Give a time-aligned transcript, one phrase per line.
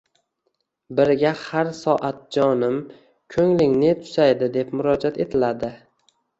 [0.99, 2.81] biriga har soat jonim,
[3.37, 5.75] ko'ngling ne tusaydi» deb murojaat etiladi.